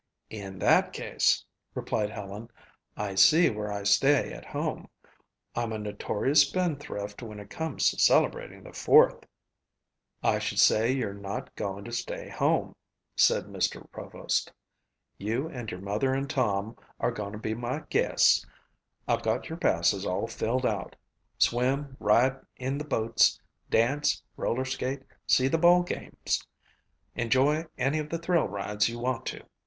[0.31, 1.45] "In that case,"
[1.75, 2.49] replied Helen,
[2.97, 4.89] "I see where I stay at home.
[5.55, 9.27] I'm a notorious spendthrift when it comes to celebrating the Fourth."
[10.23, 12.75] "I should say you're not goin' to stay home,"
[13.15, 13.87] said Mr.
[13.91, 14.51] Provost.
[15.19, 18.43] "You and your mother and Tom are goin' to be my guests.
[19.07, 20.95] I've got your passes all filled out.
[21.37, 23.39] Swim, ride in the boats,
[23.69, 26.43] dance, roller skate, see the ball games,
[27.13, 29.43] enjoy any of the 'thrill rides' you want to.